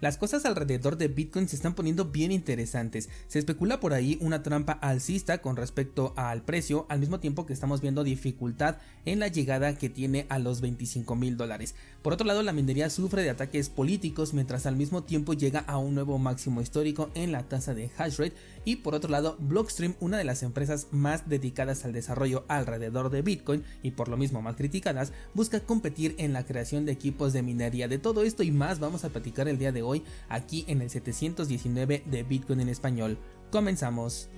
[0.00, 3.10] Las cosas alrededor de Bitcoin se están poniendo bien interesantes.
[3.28, 7.52] Se especula por ahí una trampa alcista con respecto al precio, al mismo tiempo que
[7.52, 11.74] estamos viendo dificultad en la llegada que tiene a los 25 mil dólares.
[12.00, 15.76] Por otro lado, la minería sufre de ataques políticos mientras al mismo tiempo llega a
[15.76, 18.36] un nuevo máximo histórico en la tasa de hash rate.
[18.64, 23.22] Y por otro lado, Blockstream, una de las empresas más dedicadas al desarrollo alrededor de
[23.22, 27.42] Bitcoin y por lo mismo más criticadas, busca competir en la creación de equipos de
[27.42, 27.88] minería.
[27.88, 30.90] De todo esto y más vamos a platicar el día de hoy aquí en el
[30.90, 33.18] 719 de Bitcoin en español.
[33.50, 34.28] Comenzamos.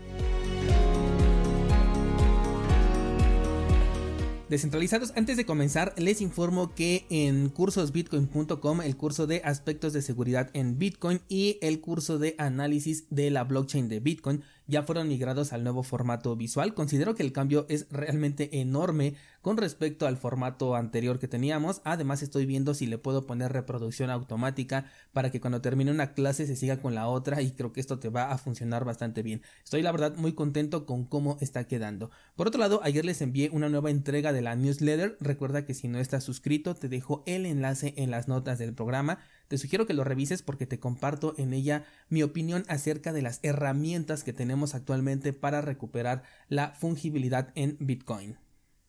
[4.53, 10.51] Descentralizados, antes de comenzar, les informo que en cursosbitcoin.com, el curso de aspectos de seguridad
[10.53, 15.53] en Bitcoin y el curso de análisis de la blockchain de Bitcoin ya fueron migrados
[15.53, 16.75] al nuevo formato visual.
[16.75, 21.83] Considero que el cambio es realmente enorme con respecto al formato anterior que teníamos.
[21.85, 26.47] Además estoy viendo si le puedo poner reproducción automática para que cuando termine una clase
[26.47, 29.43] se siga con la otra y creo que esto te va a funcionar bastante bien.
[29.65, 32.11] Estoy la verdad muy contento con cómo está quedando.
[32.37, 35.17] Por otro lado, ayer les envié una nueva entrega de la newsletter.
[35.21, 39.19] Recuerda que si no estás suscrito te dejo el enlace en las notas del programa.
[39.53, 43.39] Te sugiero que lo revises porque te comparto en ella mi opinión acerca de las
[43.43, 48.39] herramientas que tenemos actualmente para recuperar la fungibilidad en Bitcoin.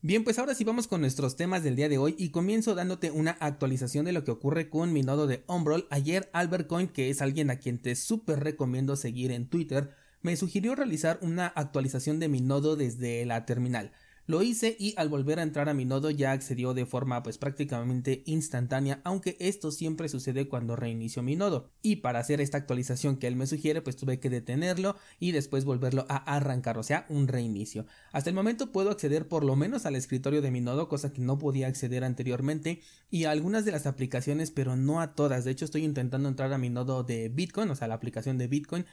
[0.00, 3.10] Bien, pues ahora sí vamos con nuestros temas del día de hoy y comienzo dándote
[3.10, 5.86] una actualización de lo que ocurre con mi nodo de Umbrol.
[5.90, 9.90] Ayer Albert Coin, que es alguien a quien te súper recomiendo seguir en Twitter,
[10.22, 13.92] me sugirió realizar una actualización de mi nodo desde la terminal.
[14.26, 17.36] Lo hice y al volver a entrar a mi nodo ya accedió de forma pues
[17.36, 21.70] prácticamente instantánea, aunque esto siempre sucede cuando reinicio mi nodo.
[21.82, 25.66] Y para hacer esta actualización que él me sugiere, pues tuve que detenerlo y después
[25.66, 27.84] volverlo a arrancar, o sea, un reinicio.
[28.12, 31.20] Hasta el momento puedo acceder por lo menos al escritorio de mi nodo, cosa que
[31.20, 35.44] no podía acceder anteriormente, y a algunas de las aplicaciones, pero no a todas.
[35.44, 38.48] De hecho, estoy intentando entrar a mi nodo de Bitcoin, o sea, la aplicación de
[38.48, 38.86] Bitcoin,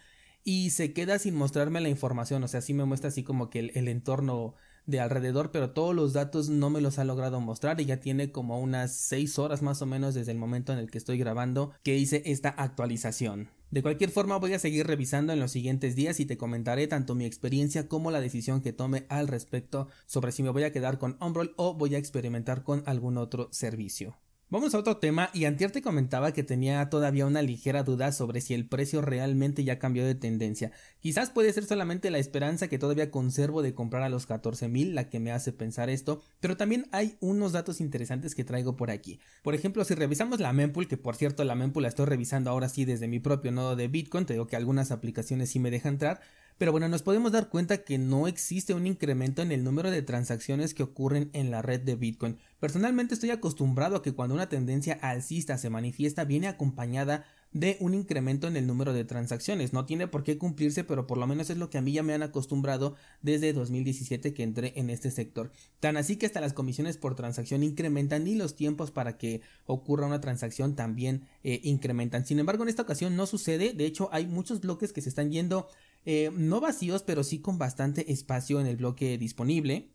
[0.44, 3.60] y se queda sin mostrarme la información, o sea, sí me muestra así como que
[3.60, 4.56] el, entorno
[4.92, 8.32] de alrededor, pero todos los datos no me los ha logrado mostrar y ya tiene
[8.32, 11.72] como unas 6 horas más o menos desde el momento en el que estoy grabando
[11.84, 13.50] que hice esta actualización.
[13.72, 17.16] De cualquier forma voy a seguir revisando en los siguientes días y te comentaré tanto
[17.16, 20.98] mi experiencia como la decisión que tome al respecto sobre si me voy a quedar
[20.98, 24.18] con Umbrel o voy a experimentar con algún otro servicio.
[24.52, 28.42] Vamos a otro tema y Antier te comentaba que tenía todavía una ligera duda sobre
[28.42, 30.74] si el precio realmente ya cambió de tendencia.
[31.00, 35.08] Quizás puede ser solamente la esperanza que todavía conservo de comprar a los 14.000 la
[35.08, 39.22] que me hace pensar esto, pero también hay unos datos interesantes que traigo por aquí.
[39.42, 42.68] Por ejemplo, si revisamos la mempool, que por cierto la mempool la estoy revisando ahora
[42.68, 45.94] sí desde mi propio nodo de Bitcoin, te digo que algunas aplicaciones sí me dejan
[45.94, 46.20] entrar,
[46.58, 50.04] pero bueno, nos podemos dar cuenta que no existe un incremento en el número de
[50.04, 52.38] transacciones que ocurren en la red de Bitcoin.
[52.62, 57.96] Personalmente estoy acostumbrado a que cuando una tendencia alcista se manifiesta viene acompañada de un
[57.96, 59.74] incremento en el número de transacciones.
[59.74, 62.04] No tiene por qué cumplirse, pero por lo menos es lo que a mí ya
[62.04, 65.52] me han acostumbrado desde 2017 que entré en este sector.
[65.80, 70.06] Tan así que hasta las comisiones por transacción incrementan y los tiempos para que ocurra
[70.06, 72.28] una transacción también eh, incrementan.
[72.28, 73.74] Sin embargo, en esta ocasión no sucede.
[73.74, 75.68] De hecho, hay muchos bloques que se están yendo
[76.06, 79.90] eh, no vacíos, pero sí con bastante espacio en el bloque disponible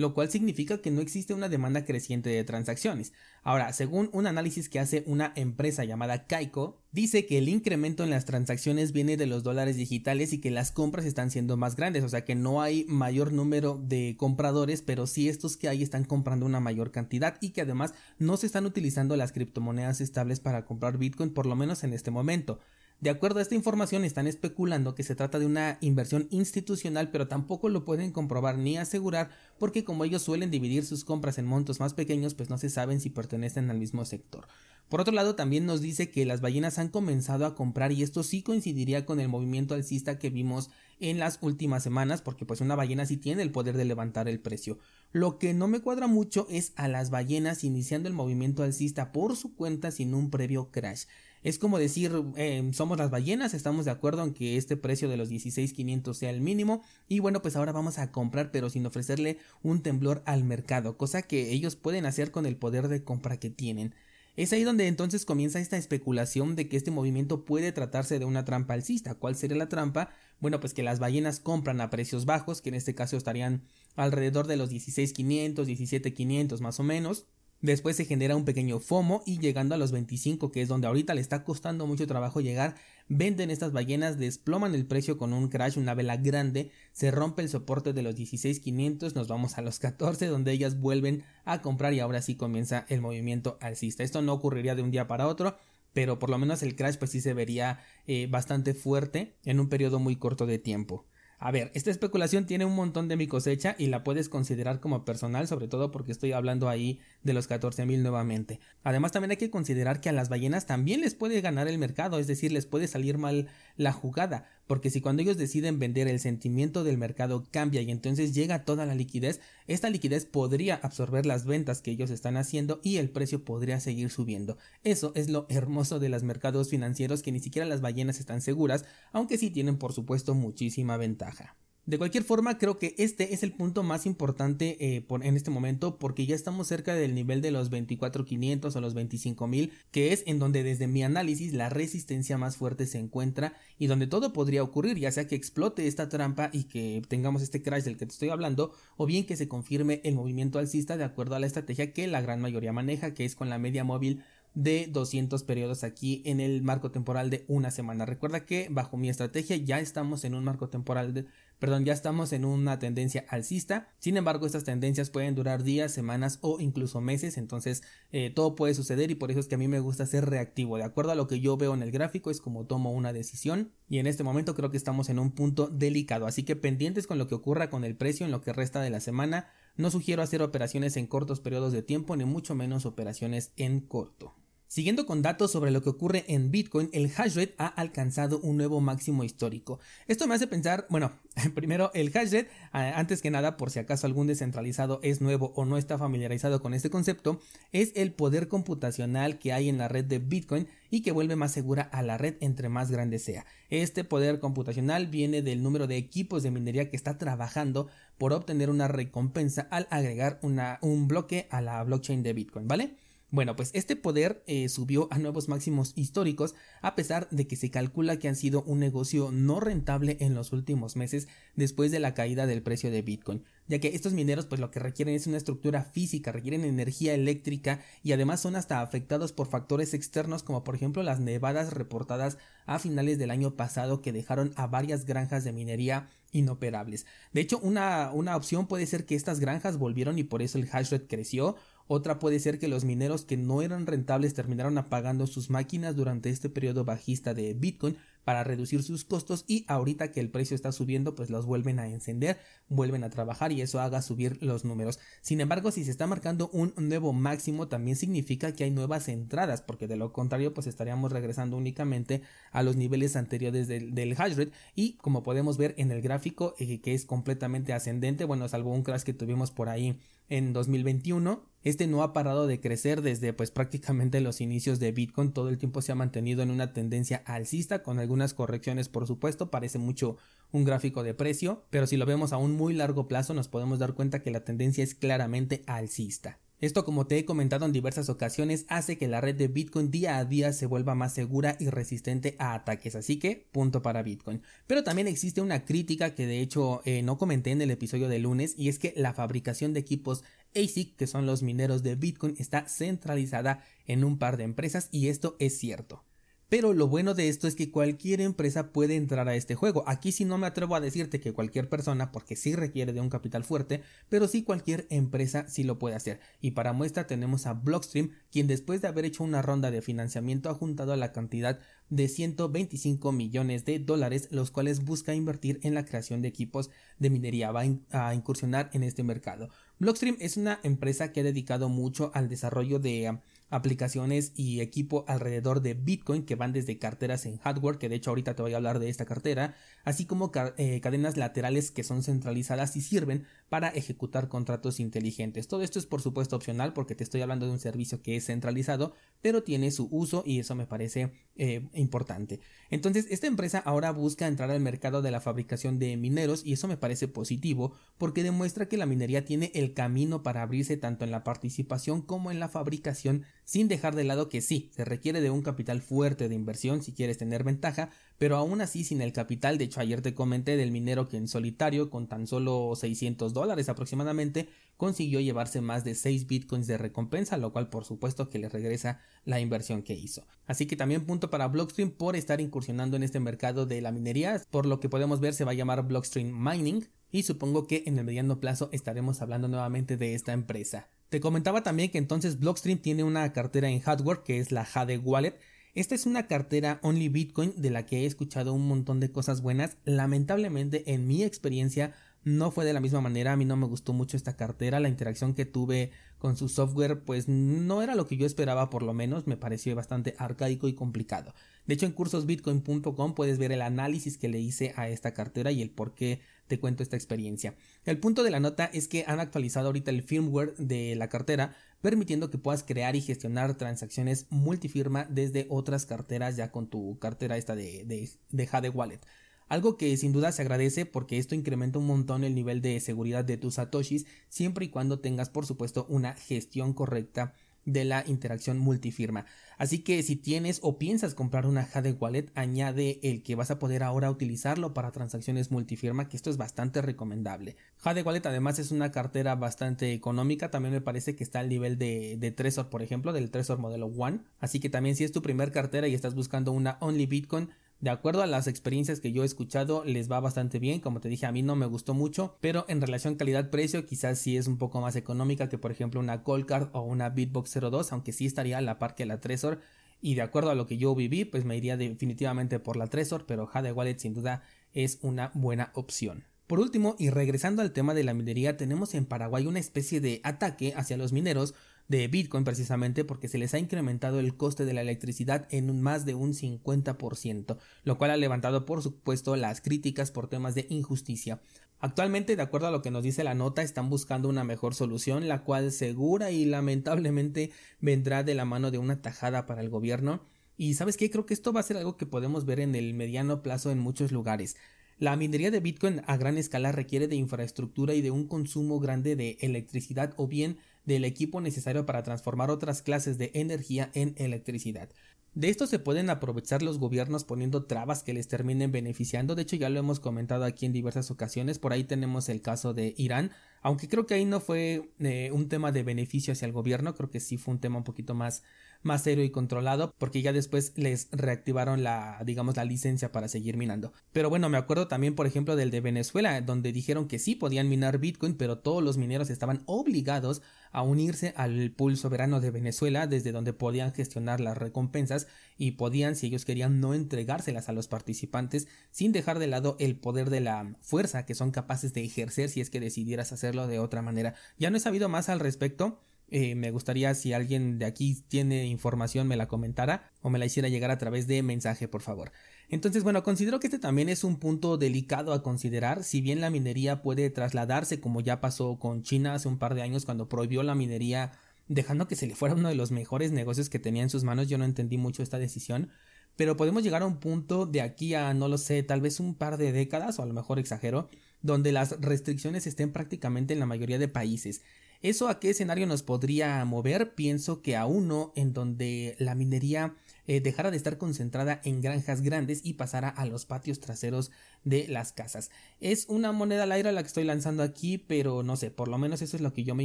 [0.00, 3.12] lo cual significa que no existe una demanda creciente de transacciones.
[3.42, 8.10] Ahora, según un análisis que hace una empresa llamada Kaiko, dice que el incremento en
[8.10, 12.02] las transacciones viene de los dólares digitales y que las compras están siendo más grandes,
[12.02, 16.04] o sea que no hay mayor número de compradores, pero sí estos que hay están
[16.04, 20.64] comprando una mayor cantidad y que además no se están utilizando las criptomonedas estables para
[20.64, 22.58] comprar Bitcoin, por lo menos en este momento.
[23.00, 27.28] De acuerdo a esta información están especulando que se trata de una inversión institucional pero
[27.28, 31.80] tampoco lo pueden comprobar ni asegurar porque como ellos suelen dividir sus compras en montos
[31.80, 34.46] más pequeños pues no se saben si pertenecen al mismo sector.
[34.90, 38.22] Por otro lado también nos dice que las ballenas han comenzado a comprar y esto
[38.22, 40.68] sí coincidiría con el movimiento alcista que vimos
[40.98, 44.40] en las últimas semanas porque pues una ballena sí tiene el poder de levantar el
[44.40, 44.78] precio.
[45.12, 49.36] Lo que no me cuadra mucho es a las ballenas iniciando el movimiento alcista por
[49.36, 51.04] su cuenta sin un previo crash.
[51.42, 55.16] Es como decir, eh, somos las ballenas, estamos de acuerdo en que este precio de
[55.16, 59.38] los 16.500 sea el mínimo y bueno, pues ahora vamos a comprar pero sin ofrecerle
[59.62, 63.48] un temblor al mercado, cosa que ellos pueden hacer con el poder de compra que
[63.48, 63.94] tienen.
[64.36, 68.44] Es ahí donde entonces comienza esta especulación de que este movimiento puede tratarse de una
[68.44, 69.14] trampa alcista.
[69.14, 70.10] ¿Cuál sería la trampa?
[70.40, 73.64] Bueno, pues que las ballenas compran a precios bajos, que en este caso estarían
[73.96, 77.26] alrededor de los 16.500, 17.500 más o menos
[77.62, 81.14] Después se genera un pequeño FOMO y llegando a los 25, que es donde ahorita
[81.14, 82.76] le está costando mucho trabajo llegar,
[83.08, 87.50] venden estas ballenas, desploman el precio con un crash, una vela grande, se rompe el
[87.50, 92.00] soporte de los 16.500, nos vamos a los 14, donde ellas vuelven a comprar y
[92.00, 94.04] ahora sí comienza el movimiento alcista.
[94.04, 95.58] Esto no ocurriría de un día para otro,
[95.92, 99.68] pero por lo menos el crash pues sí se vería eh, bastante fuerte en un
[99.68, 101.06] periodo muy corto de tiempo.
[101.42, 105.06] A ver, esta especulación tiene un montón de mi cosecha y la puedes considerar como
[105.06, 108.60] personal, sobre todo porque estoy hablando ahí de los 14.000 nuevamente.
[108.82, 112.18] Además, también hay que considerar que a las ballenas también les puede ganar el mercado,
[112.18, 116.20] es decir, les puede salir mal la jugada, porque si cuando ellos deciden vender el
[116.20, 121.44] sentimiento del mercado cambia y entonces llega toda la liquidez, esta liquidez podría absorber las
[121.44, 124.58] ventas que ellos están haciendo y el precio podría seguir subiendo.
[124.84, 128.84] Eso es lo hermoso de los mercados financieros que ni siquiera las ballenas están seguras,
[129.12, 131.56] aunque sí tienen por supuesto muchísima ventaja.
[131.86, 135.98] De cualquier forma, creo que este es el punto más importante eh, en este momento
[135.98, 140.38] porque ya estamos cerca del nivel de los 24.500 o los 25.000, que es en
[140.38, 144.98] donde desde mi análisis la resistencia más fuerte se encuentra y donde todo podría ocurrir,
[144.98, 148.28] ya sea que explote esta trampa y que tengamos este crash del que te estoy
[148.28, 152.06] hablando, o bien que se confirme el movimiento alcista de acuerdo a la estrategia que
[152.06, 154.22] la gran mayoría maneja, que es con la media móvil
[154.54, 158.04] de 200 periodos aquí en el marco temporal de una semana.
[158.04, 161.26] Recuerda que bajo mi estrategia ya estamos en un marco temporal de,
[161.58, 163.88] perdón, ya estamos en una tendencia alcista.
[163.98, 167.38] Sin embargo, estas tendencias pueden durar días, semanas o incluso meses.
[167.38, 170.28] Entonces, eh, todo puede suceder y por eso es que a mí me gusta ser
[170.28, 170.76] reactivo.
[170.76, 173.72] De acuerdo a lo que yo veo en el gráfico, es como tomo una decisión.
[173.88, 176.26] Y en este momento creo que estamos en un punto delicado.
[176.26, 178.90] Así que pendientes con lo que ocurra con el precio en lo que resta de
[178.90, 179.48] la semana.
[179.76, 184.39] No sugiero hacer operaciones en cortos periodos de tiempo, ni mucho menos operaciones en corto.
[184.70, 188.56] Siguiendo con datos sobre lo que ocurre en Bitcoin, el hash rate ha alcanzado un
[188.56, 189.80] nuevo máximo histórico.
[190.06, 191.10] Esto me hace pensar, bueno,
[191.56, 195.64] primero el hash rate, antes que nada, por si acaso algún descentralizado es nuevo o
[195.64, 197.40] no está familiarizado con este concepto,
[197.72, 201.50] es el poder computacional que hay en la red de Bitcoin y que vuelve más
[201.50, 203.46] segura a la red entre más grande sea.
[203.70, 207.88] Este poder computacional viene del número de equipos de minería que está trabajando
[208.18, 212.94] por obtener una recompensa al agregar un bloque a la blockchain de Bitcoin, ¿vale?
[213.32, 217.70] Bueno, pues este poder eh, subió a nuevos máximos históricos a pesar de que se
[217.70, 222.12] calcula que han sido un negocio no rentable en los últimos meses después de la
[222.12, 225.36] caída del precio de Bitcoin, ya que estos mineros pues lo que requieren es una
[225.36, 230.74] estructura física, requieren energía eléctrica y además son hasta afectados por factores externos como por
[230.74, 232.36] ejemplo las nevadas reportadas
[232.66, 237.06] a finales del año pasado que dejaron a varias granjas de minería inoperables.
[237.32, 240.68] De hecho, una, una opción puede ser que estas granjas volvieron y por eso el
[240.70, 241.56] hash rate creció
[241.92, 246.30] otra puede ser que los mineros que no eran rentables terminaron apagando sus máquinas durante
[246.30, 250.70] este periodo bajista de Bitcoin para reducir sus costos y ahorita que el precio está
[250.70, 252.38] subiendo pues los vuelven a encender,
[252.68, 255.00] vuelven a trabajar y eso haga subir los números.
[255.20, 259.60] Sin embargo, si se está marcando un nuevo máximo también significa que hay nuevas entradas
[259.60, 262.22] porque de lo contrario pues estaríamos regresando únicamente
[262.52, 266.54] a los niveles anteriores del, del hash rate y como podemos ver en el gráfico
[266.60, 269.98] eh, que es completamente ascendente, bueno salvo un crash que tuvimos por ahí
[270.30, 275.32] en 2021 este no ha parado de crecer desde pues prácticamente los inicios de Bitcoin,
[275.32, 279.50] todo el tiempo se ha mantenido en una tendencia alcista con algunas correcciones por supuesto,
[279.50, 280.16] parece mucho
[280.52, 283.78] un gráfico de precio, pero si lo vemos a un muy largo plazo nos podemos
[283.78, 286.38] dar cuenta que la tendencia es claramente alcista.
[286.60, 290.18] Esto, como te he comentado en diversas ocasiones, hace que la red de Bitcoin día
[290.18, 294.42] a día se vuelva más segura y resistente a ataques, así que punto para Bitcoin.
[294.66, 298.18] Pero también existe una crítica que de hecho eh, no comenté en el episodio de
[298.18, 300.22] lunes y es que la fabricación de equipos
[300.54, 305.08] ASIC, que son los mineros de Bitcoin, está centralizada en un par de empresas y
[305.08, 306.04] esto es cierto.
[306.50, 309.84] Pero lo bueno de esto es que cualquier empresa puede entrar a este juego.
[309.86, 313.08] Aquí sí no me atrevo a decirte que cualquier persona, porque sí requiere de un
[313.08, 316.18] capital fuerte, pero sí cualquier empresa sí lo puede hacer.
[316.40, 320.50] Y para muestra tenemos a Blockstream, quien después de haber hecho una ronda de financiamiento
[320.50, 325.84] ha juntado la cantidad de 125 millones de dólares, los cuales busca invertir en la
[325.84, 329.50] creación de equipos de minería, va a incursionar en este mercado.
[329.78, 333.18] Blockstream es una empresa que ha dedicado mucho al desarrollo de
[333.50, 338.10] aplicaciones y equipo alrededor de Bitcoin que van desde carteras en hardware, que de hecho
[338.10, 342.02] ahorita te voy a hablar de esta cartera, así como eh, cadenas laterales que son
[342.02, 345.48] centralizadas y sirven para ejecutar contratos inteligentes.
[345.48, 348.26] Todo esto es por supuesto opcional porque te estoy hablando de un servicio que es
[348.26, 352.40] centralizado, pero tiene su uso y eso me parece eh, importante.
[352.70, 356.68] Entonces, esta empresa ahora busca entrar al mercado de la fabricación de mineros y eso
[356.68, 361.10] me parece positivo porque demuestra que la minería tiene el camino para abrirse tanto en
[361.10, 365.30] la participación como en la fabricación sin dejar de lado que sí, se requiere de
[365.30, 367.90] un capital fuerte de inversión si quieres tener ventaja,
[368.20, 371.26] pero aún así sin el capital, de hecho ayer te comenté del minero que en
[371.26, 377.38] solitario con tan solo 600 dólares aproximadamente consiguió llevarse más de 6 bitcoins de recompensa,
[377.38, 380.26] lo cual por supuesto que le regresa la inversión que hizo.
[380.44, 384.42] Así que también punto para Blockstream por estar incursionando en este mercado de la minería,
[384.50, 387.98] por lo que podemos ver se va a llamar Blockstream Mining y supongo que en
[387.98, 390.88] el mediano plazo estaremos hablando nuevamente de esta empresa.
[391.08, 394.98] Te comentaba también que entonces Blockstream tiene una cartera en hardware que es la Jade
[394.98, 395.38] Wallet.
[395.74, 399.40] Esta es una cartera Only Bitcoin de la que he escuchado un montón de cosas
[399.40, 399.76] buenas.
[399.84, 403.32] Lamentablemente, en mi experiencia, no fue de la misma manera.
[403.32, 404.80] A mí no me gustó mucho esta cartera.
[404.80, 408.82] La interacción que tuve con su software, pues no era lo que yo esperaba, por
[408.82, 409.28] lo menos.
[409.28, 411.34] Me pareció bastante arcaico y complicado.
[411.66, 415.62] De hecho, en cursosbitcoin.com puedes ver el análisis que le hice a esta cartera y
[415.62, 417.54] el por qué te cuento esta experiencia.
[417.84, 421.54] El punto de la nota es que han actualizado ahorita el firmware de la cartera,
[421.80, 427.36] permitiendo que puedas crear y gestionar transacciones multifirma desde otras carteras ya con tu cartera
[427.36, 429.00] esta de, de, de Wallet.
[429.48, 433.24] Algo que sin duda se agradece porque esto incrementa un montón el nivel de seguridad
[433.24, 437.32] de tus satoshis siempre y cuando tengas por supuesto una gestión correcta
[437.64, 439.26] de la interacción multifirma.
[439.58, 443.58] Así que si tienes o piensas comprar una Jade Wallet, añade el que vas a
[443.58, 447.56] poder ahora utilizarlo para transacciones multifirma, que esto es bastante recomendable.
[447.76, 451.76] Jade Wallet además es una cartera bastante económica, también me parece que está al nivel
[451.76, 454.20] de, de Trezor, por ejemplo, del Trezor modelo One.
[454.38, 457.90] Así que también si es tu primer cartera y estás buscando una Only Bitcoin, de
[457.90, 460.80] acuerdo a las experiencias que yo he escuchado, les va bastante bien.
[460.80, 464.36] Como te dije, a mí no me gustó mucho, pero en relación calidad-precio, quizás sí
[464.36, 468.12] es un poco más económica que, por ejemplo, una Coldcard o una Bitbox 02, aunque
[468.12, 469.60] sí estaría a la par que la Trezor.
[470.02, 473.24] Y de acuerdo a lo que yo viví, pues me iría definitivamente por la Trezor,
[473.24, 474.42] pero Jade Wallet sin duda
[474.74, 476.24] es una buena opción.
[476.46, 480.20] Por último, y regresando al tema de la minería, tenemos en Paraguay una especie de
[480.24, 481.54] ataque hacia los mineros
[481.90, 485.82] de Bitcoin precisamente porque se les ha incrementado el coste de la electricidad en un
[485.82, 490.66] más de un 50%, lo cual ha levantado por supuesto las críticas por temas de
[490.70, 491.40] injusticia.
[491.80, 495.26] Actualmente, de acuerdo a lo que nos dice la nota, están buscando una mejor solución,
[495.26, 500.22] la cual segura y lamentablemente vendrá de la mano de una tajada para el gobierno.
[500.56, 502.94] Y sabes qué, creo que esto va a ser algo que podemos ver en el
[502.94, 504.56] mediano plazo en muchos lugares.
[505.00, 509.16] La minería de Bitcoin a gran escala requiere de infraestructura y de un consumo grande
[509.16, 514.88] de electricidad o bien del equipo necesario para transformar otras clases de energía en electricidad.
[515.34, 519.36] De esto se pueden aprovechar los gobiernos poniendo trabas que les terminen beneficiando.
[519.36, 521.60] De hecho, ya lo hemos comentado aquí en diversas ocasiones.
[521.60, 523.30] Por ahí tenemos el caso de Irán.
[523.62, 526.96] Aunque creo que ahí no fue eh, un tema de beneficio hacia el gobierno.
[526.96, 528.42] Creo que sí fue un tema un poquito más
[528.82, 533.56] más serio y controlado porque ya después les reactivaron la digamos la licencia para seguir
[533.56, 533.92] minando.
[534.12, 537.68] Pero bueno, me acuerdo también por ejemplo del de Venezuela donde dijeron que sí podían
[537.68, 543.06] minar Bitcoin pero todos los mineros estaban obligados a unirse al pool soberano de Venezuela
[543.06, 545.26] desde donde podían gestionar las recompensas
[545.58, 549.96] y podían si ellos querían no entregárselas a los participantes sin dejar de lado el
[549.96, 553.78] poder de la fuerza que son capaces de ejercer si es que decidieras hacerlo de
[553.78, 554.34] otra manera.
[554.58, 558.66] Ya no he sabido más al respecto eh, me gustaría si alguien de aquí tiene
[558.66, 562.32] información me la comentara o me la hiciera llegar a través de mensaje, por favor.
[562.68, 566.50] Entonces, bueno, considero que este también es un punto delicado a considerar, si bien la
[566.50, 570.62] minería puede trasladarse como ya pasó con China hace un par de años cuando prohibió
[570.62, 571.32] la minería
[571.66, 574.48] dejando que se le fuera uno de los mejores negocios que tenía en sus manos,
[574.48, 575.90] yo no entendí mucho esta decisión,
[576.36, 579.34] pero podemos llegar a un punto de aquí a, no lo sé, tal vez un
[579.34, 581.10] par de décadas, o a lo mejor exagero,
[581.42, 584.62] donde las restricciones estén prácticamente en la mayoría de países.
[585.02, 587.14] ¿Eso a qué escenario nos podría mover?
[587.14, 589.94] Pienso que a uno en donde la minería
[590.26, 594.30] eh, dejara de estar concentrada en granjas grandes y pasara a los patios traseros
[594.62, 595.50] de las casas.
[595.80, 598.98] Es una moneda al aire la que estoy lanzando aquí, pero no sé, por lo
[598.98, 599.84] menos eso es lo que yo me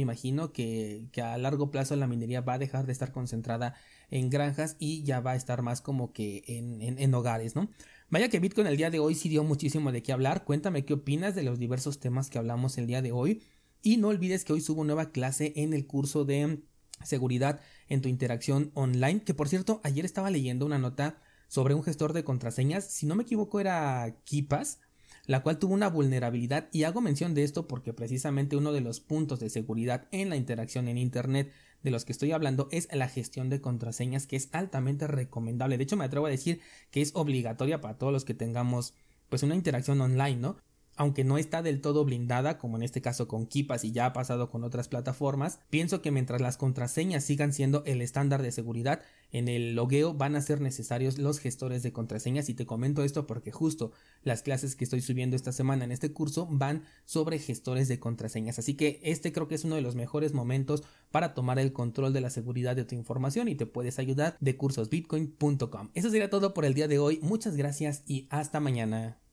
[0.00, 3.74] imagino, que, a largo plazo la minería va a dejar de estar concentrada
[4.10, 7.70] en granjas y ya va a estar más como que en, en, en hogares, ¿no?
[8.08, 10.44] Vaya que Bitcoin el día de hoy sí dio muchísimo de qué hablar.
[10.44, 13.42] Cuéntame qué opinas de los diversos temas que hablamos el día de hoy.
[13.86, 16.58] Y no olvides que hoy subo nueva clase en el curso de
[17.04, 21.84] seguridad en tu interacción online, que por cierto, ayer estaba leyendo una nota sobre un
[21.84, 24.80] gestor de contraseñas, si no me equivoco era Kipas,
[25.26, 28.98] la cual tuvo una vulnerabilidad y hago mención de esto porque precisamente uno de los
[28.98, 31.52] puntos de seguridad en la interacción en Internet
[31.84, 35.78] de los que estoy hablando es la gestión de contraseñas que es altamente recomendable.
[35.78, 38.94] De hecho me atrevo a decir que es obligatoria para todos los que tengamos
[39.28, 40.56] pues una interacción online, ¿no?
[40.96, 44.12] Aunque no está del todo blindada, como en este caso con Kipas y ya ha
[44.12, 49.02] pasado con otras plataformas, pienso que mientras las contraseñas sigan siendo el estándar de seguridad,
[49.30, 53.26] en el logueo van a ser necesarios los gestores de contraseñas y te comento esto
[53.26, 57.88] porque justo las clases que estoy subiendo esta semana en este curso van sobre gestores
[57.88, 61.58] de contraseñas, así que este creo que es uno de los mejores momentos para tomar
[61.58, 65.90] el control de la seguridad de tu información y te puedes ayudar de cursosbitcoin.com.
[65.94, 69.25] Eso sería todo por el día de hoy, muchas gracias y hasta mañana.